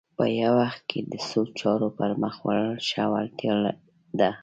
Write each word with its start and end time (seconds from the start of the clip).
په 0.17 0.25
یوه 0.41 0.53
وخت 0.61 0.81
کې 0.89 0.99
د 1.11 1.13
څو 1.29 1.41
چارو 1.59 1.87
پر 1.97 2.09
مخ 2.21 2.35
وړل 2.45 2.71
ښه 2.87 3.03
وړتیا 3.11 3.55
ده 4.19 4.31